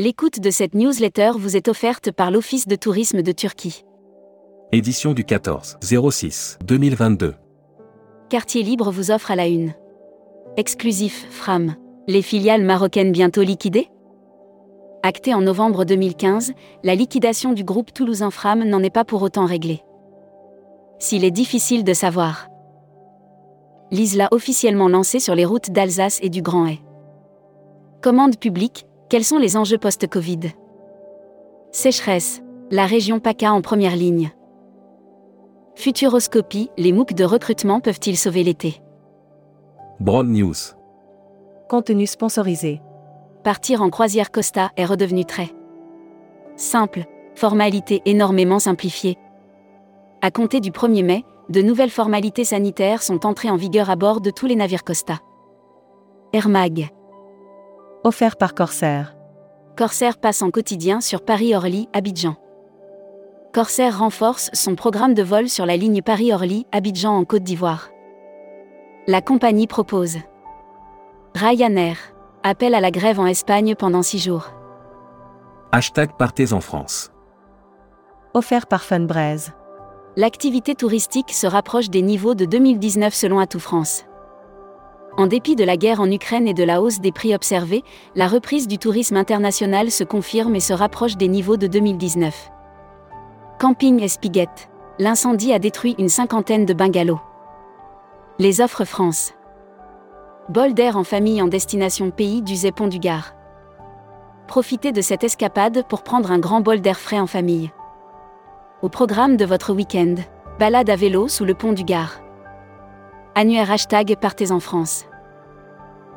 [0.00, 3.84] L'écoute de cette newsletter vous est offerte par l'Office de tourisme de Turquie.
[4.70, 7.34] Édition du 14 06 2022.
[8.28, 9.74] Quartier Libre vous offre à la une.
[10.56, 11.74] Exclusif Fram.
[12.06, 13.88] Les filiales marocaines bientôt liquidées?
[15.02, 16.52] Actée en novembre 2015,
[16.84, 19.82] la liquidation du groupe toulousain Fram n'en est pas pour autant réglée.
[21.00, 22.46] S'il est difficile de savoir.
[23.90, 26.78] L'ISLA officiellement lancée sur les routes d'Alsace et du Grand Est.
[28.00, 30.40] Commande publique, quels sont les enjeux post-Covid?
[31.72, 34.30] Sécheresse, la région PACA en première ligne.
[35.76, 38.82] Futuroscopie, les MOOC de recrutement peuvent-ils sauver l'été?
[40.00, 40.54] Broad News.
[41.68, 42.80] Contenu sponsorisé.
[43.44, 45.50] Partir en croisière Costa est redevenu très
[46.56, 49.16] simple, formalité énormément simplifiée.
[50.20, 54.20] À compter du 1er mai, de nouvelles formalités sanitaires sont entrées en vigueur à bord
[54.20, 55.20] de tous les navires Costa.
[56.32, 56.90] Air Mag.
[58.08, 59.14] Offert par Corsair.
[59.76, 62.36] Corsair passe en quotidien sur Paris-Orly, Abidjan.
[63.52, 67.90] Corsair renforce son programme de vol sur la ligne Paris-Orly, Abidjan en Côte d'Ivoire.
[69.08, 70.16] La compagnie propose
[71.34, 71.98] Ryanair.
[72.44, 74.52] Appel à la grève en Espagne pendant six jours.
[75.72, 77.12] Hashtag Partez en France.
[78.32, 79.52] Offert par Funbraise.
[80.16, 84.06] L'activité touristique se rapproche des niveaux de 2019 selon Atout France.
[85.18, 87.82] En dépit de la guerre en Ukraine et de la hausse des prix observés,
[88.14, 92.52] la reprise du tourisme international se confirme et se rapproche des niveaux de 2019.
[93.58, 94.70] Camping Espiguette.
[95.00, 97.20] L'incendie a détruit une cinquantaine de bungalows.
[98.38, 99.32] Les offres France.
[100.50, 103.34] Bol d'air en famille en destination pays du Zépon du Gard.
[104.46, 107.72] Profitez de cette escapade pour prendre un grand bol d'air frais en famille.
[108.82, 110.14] Au programme de votre week-end,
[110.60, 112.20] balade à vélo sous le pont du Gard.
[113.34, 115.07] Annuaire hashtag Partez en France.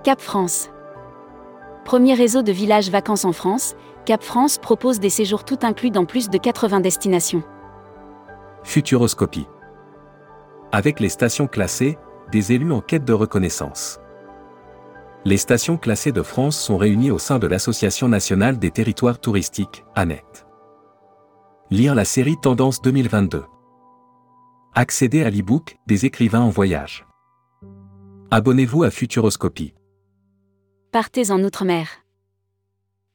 [0.04, 0.72] Cap France.
[1.86, 6.06] Premier réseau de villages vacances en France, Cap France propose des séjours tout inclus dans
[6.06, 7.44] plus de 80 destinations.
[8.64, 9.46] Futuroscopie.
[10.72, 12.00] Avec les stations classées,
[12.32, 14.00] des élus en quête de reconnaissance.
[15.24, 19.86] Les stations classées de France sont réunies au sein de l'Association nationale des territoires touristiques,
[19.94, 20.26] ANET.
[21.70, 23.44] Lire la série Tendance 2022.
[24.74, 27.06] Accéder à l'e-book des écrivains en voyage.
[28.32, 29.76] Abonnez-vous à Futuroscopie.
[30.92, 31.88] Partez en Outre-mer.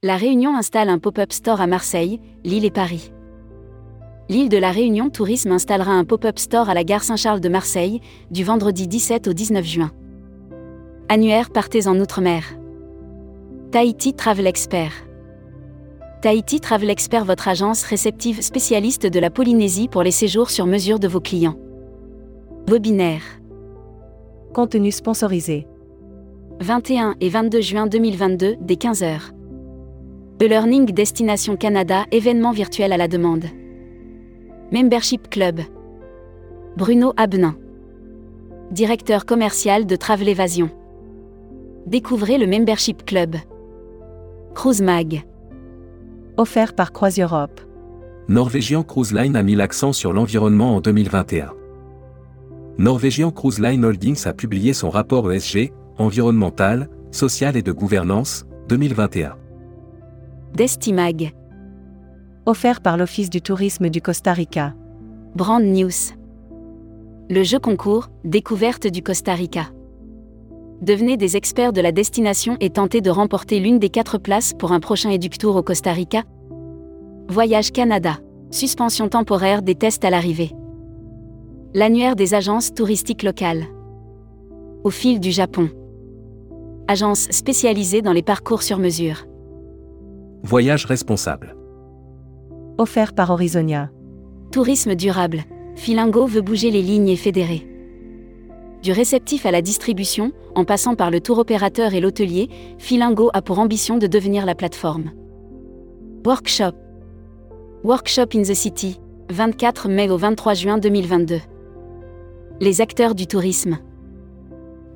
[0.03, 3.12] La Réunion installe un pop-up store à Marseille, Lille et Paris.
[4.31, 8.00] L'île de la Réunion Tourisme installera un pop-up store à la gare Saint-Charles de Marseille,
[8.31, 9.91] du vendredi 17 au 19 juin.
[11.10, 12.44] Annuaire Partez en Outre-mer.
[13.72, 14.94] Tahiti Travel Expert.
[16.22, 20.98] Tahiti Travel Expert, votre agence réceptive spécialiste de la Polynésie pour les séjours sur mesure
[20.98, 21.58] de vos clients.
[22.70, 23.43] Webinaire.
[24.54, 25.66] Contenu sponsorisé.
[26.61, 29.33] 21 et 22 juin 2022, dès 15h.
[30.43, 33.44] E-Learning Destination Canada, événement virtuel à la demande.
[34.72, 35.61] Membership Club.
[36.77, 37.56] Bruno Abnin.
[38.71, 40.71] Directeur commercial de Travel Evasion.
[41.87, 43.37] Découvrez le Membership Club.
[44.55, 45.25] Cruise Mag.
[46.38, 47.61] Offert par Croise Europe.
[48.28, 51.53] Norwegian Cruise Line a mis l'accent sur l'environnement en 2021.
[52.78, 59.37] Norwegian Cruise Line Holdings a publié son rapport ESG, environnemental, social et de gouvernance, 2021.
[60.55, 61.33] Destimag.
[62.47, 64.75] Offert par l'Office du tourisme du Costa Rica.
[65.35, 66.15] Brand News.
[67.29, 69.67] Le jeu concours, découverte du Costa Rica.
[70.83, 74.73] Devenez des experts de la destination et tentez de remporter l'une des quatre places pour
[74.73, 76.23] un prochain Eductour au Costa Rica.
[77.29, 78.19] Voyage Canada.
[78.51, 80.53] Suspension temporaire des tests à l'arrivée.
[81.75, 83.65] L'annuaire des agences touristiques locales.
[84.85, 85.69] Au fil du Japon.
[86.89, 89.27] Agence spécialisée dans les parcours sur mesure.
[90.45, 91.57] Voyage responsable.
[92.79, 93.91] Offert par Horizonia.
[94.53, 95.43] Tourisme durable.
[95.75, 97.67] Filingo veut bouger les lignes et fédérer.
[98.85, 102.49] Du réceptif à la distribution, en passant par le tour opérateur et l'hôtelier,
[102.79, 105.11] Filingo a pour ambition de devenir la plateforme.
[106.25, 106.75] Workshop.
[107.82, 109.00] Workshop in the City,
[109.31, 111.41] 24 mai au 23 juin 2022.
[112.61, 113.79] Les acteurs du tourisme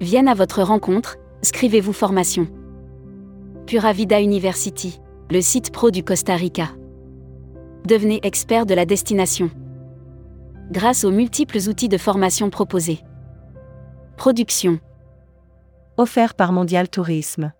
[0.01, 2.49] viennent à votre rencontre, scrivez-vous formation.
[3.67, 5.01] Pura Vida University,
[5.31, 6.69] le site pro du Costa Rica.
[7.87, 9.51] Devenez expert de la destination.
[10.71, 13.01] Grâce aux multiples outils de formation proposés.
[14.17, 14.81] Production.
[15.97, 17.53] Offert par Mondial Tourisme.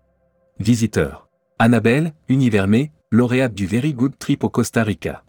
[0.59, 1.27] Visiteur.
[1.59, 5.23] Annabelle, Univermé, lauréate du Very Good Trip au Costa Rica.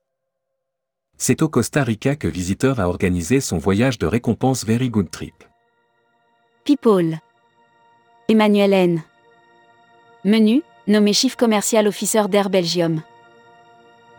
[1.16, 5.34] C'est au Costa Rica que Visiteur a organisé son voyage de récompense Very Good Trip.
[6.64, 7.18] People.
[8.32, 9.02] Emmanuel N.
[10.24, 13.02] Menu, Nommé Chief Commercial Officer d'Air Belgium.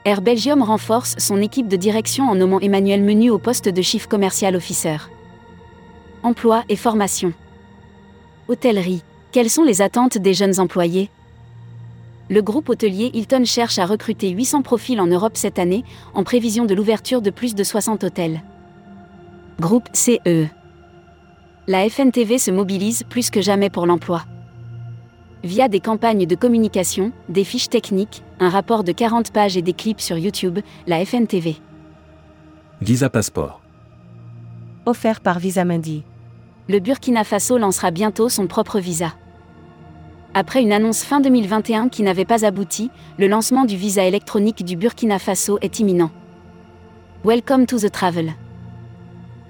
[0.05, 4.05] Air Belgium renforce son équipe de direction en nommant Emmanuel Menu au poste de Chief
[4.05, 4.97] Commercial Officer.
[6.21, 7.33] Emploi et formation.
[8.47, 9.01] Hôtellerie.
[9.31, 11.09] Quelles sont les attentes des jeunes employés?
[12.29, 15.83] Le groupe hôtelier Hilton cherche à recruter 800 profils en Europe cette année,
[16.13, 18.43] en prévision de l'ouverture de plus de 60 hôtels.
[19.59, 20.49] Groupe CE.
[21.65, 24.23] La FNTV se mobilise plus que jamais pour l'emploi.
[25.45, 29.71] Via des campagnes de communication, des fiches techniques, un rapport de 40 pages et des
[29.71, 31.55] clips sur YouTube, la FNTV.
[32.81, 33.61] Visa Passport.
[34.85, 36.03] Offert par Visa Mundi.
[36.67, 39.13] Le Burkina Faso lancera bientôt son propre visa.
[40.33, 44.75] Après une annonce fin 2021 qui n'avait pas abouti, le lancement du visa électronique du
[44.75, 46.11] Burkina Faso est imminent.
[47.23, 48.33] Welcome to the travel.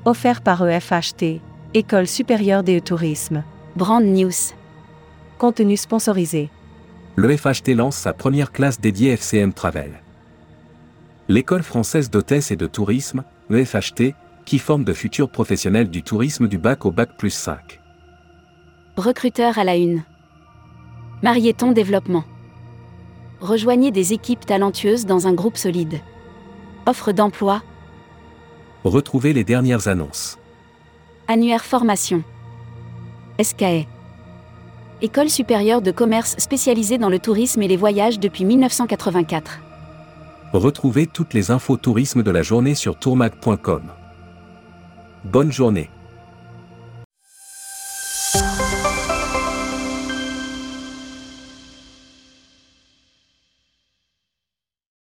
[0.06, 1.42] Offert par EFHT,
[1.76, 3.44] École supérieure des tourisme.
[3.76, 4.54] Brand News.
[5.40, 6.52] Contenu sponsorisé.
[7.16, 9.92] Le FHT lance sa première classe dédiée FCM Travel.
[11.30, 14.14] L'école française d'hôtesse et de tourisme, EFHT,
[14.46, 17.80] qui forme de futurs professionnels du tourisme du bac au bac plus 5.
[18.96, 20.04] Recruteur à la une.
[21.24, 22.26] Marieton Développement.
[23.40, 26.02] Rejoignez des équipes talentueuses dans un groupe solide.
[26.86, 27.64] Offre d'emploi.
[28.84, 30.38] Retrouvez les dernières annonces.
[31.30, 32.22] Annuaire formation.
[33.42, 33.88] SKE.
[35.02, 39.60] École supérieure de commerce spécialisée dans le tourisme et les voyages depuis 1984.
[40.52, 43.84] Retrouvez toutes les infos tourisme de la journée sur tourmag.com.
[45.24, 45.90] Bonne journée.